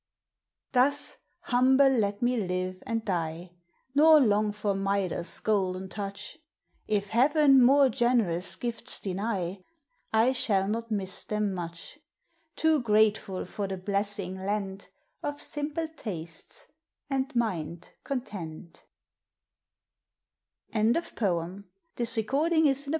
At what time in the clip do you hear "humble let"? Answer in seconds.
1.41-2.23